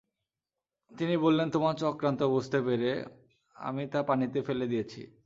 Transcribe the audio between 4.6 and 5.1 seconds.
দিয়েছি।